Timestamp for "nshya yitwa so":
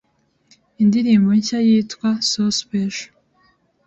1.39-2.43